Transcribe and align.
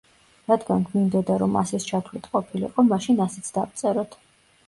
რადგან 0.51 0.79
გვინდოდა 0.85 1.33
რომ 1.43 1.59
ასის 1.61 1.85
ჩათვლით 1.89 2.31
ყოფილიყო, 2.37 2.85
მაშინ 2.93 3.21
ასიც 3.29 3.51
დავწეროთ. 3.59 4.19